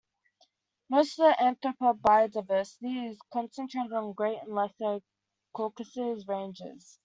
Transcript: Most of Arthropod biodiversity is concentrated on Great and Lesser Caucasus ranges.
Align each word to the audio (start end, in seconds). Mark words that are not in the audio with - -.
Most 0.89 1.19
of 1.19 1.31
Arthropod 1.35 1.99
biodiversity 2.01 3.11
is 3.11 3.19
concentrated 3.31 3.93
on 3.93 4.13
Great 4.13 4.39
and 4.41 4.55
Lesser 4.55 4.99
Caucasus 5.53 6.27
ranges. 6.27 6.97